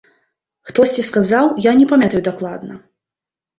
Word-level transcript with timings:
Хтосьці 0.69 1.05
сказаў, 1.09 1.51
я 1.69 1.75
не 1.83 1.87
памятаю 1.93 2.25
дакладна. 2.31 2.83